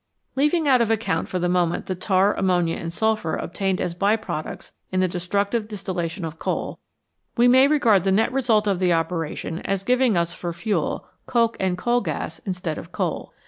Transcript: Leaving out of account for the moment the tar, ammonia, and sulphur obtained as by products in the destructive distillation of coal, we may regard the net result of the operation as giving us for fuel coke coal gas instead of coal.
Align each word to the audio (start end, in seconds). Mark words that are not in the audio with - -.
Leaving 0.35 0.67
out 0.67 0.81
of 0.81 0.89
account 0.89 1.29
for 1.29 1.37
the 1.37 1.47
moment 1.47 1.85
the 1.85 1.93
tar, 1.93 2.33
ammonia, 2.35 2.75
and 2.75 2.91
sulphur 2.91 3.35
obtained 3.35 3.79
as 3.79 3.93
by 3.93 4.15
products 4.15 4.71
in 4.91 4.99
the 4.99 5.07
destructive 5.07 5.67
distillation 5.67 6.25
of 6.25 6.39
coal, 6.39 6.79
we 7.37 7.47
may 7.47 7.67
regard 7.67 8.03
the 8.03 8.11
net 8.11 8.31
result 8.33 8.65
of 8.65 8.79
the 8.79 8.91
operation 8.91 9.59
as 9.59 9.83
giving 9.83 10.17
us 10.17 10.33
for 10.33 10.53
fuel 10.53 11.07
coke 11.27 11.59
coal 11.77 12.01
gas 12.01 12.39
instead 12.47 12.79
of 12.79 12.91
coal. 12.91 13.31